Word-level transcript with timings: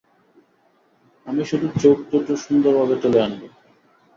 আমি 1.27 1.41
শুধু 1.45 1.67
চোখ 1.81 1.97
দুটো 2.11 2.33
সুন্দরভাবে 2.37 2.95
তুলে 3.01 3.19
আনবো। 3.21 3.47